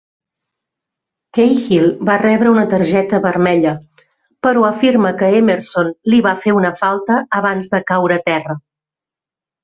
[1.37, 3.73] Cahill va rebre una targeta vermella,
[4.47, 8.57] però afirma que Emerson li va fer una falta abans de caure a terra.